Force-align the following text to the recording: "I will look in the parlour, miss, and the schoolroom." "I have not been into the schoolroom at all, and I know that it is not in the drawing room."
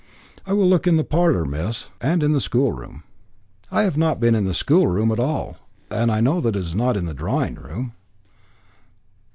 "I 0.47 0.53
will 0.53 0.67
look 0.67 0.87
in 0.87 0.97
the 0.97 1.03
parlour, 1.03 1.45
miss, 1.45 1.91
and 2.01 2.23
the 2.23 2.41
schoolroom." 2.41 3.03
"I 3.69 3.83
have 3.83 3.97
not 3.97 4.19
been 4.19 4.33
into 4.33 4.47
the 4.47 4.53
schoolroom 4.55 5.11
at 5.11 5.19
all, 5.19 5.57
and 5.91 6.11
I 6.11 6.19
know 6.21 6.41
that 6.41 6.55
it 6.55 6.59
is 6.59 6.73
not 6.73 6.97
in 6.97 7.05
the 7.05 7.13
drawing 7.13 7.53
room." 7.53 7.93